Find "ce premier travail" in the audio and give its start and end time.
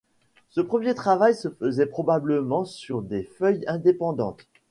0.49-1.35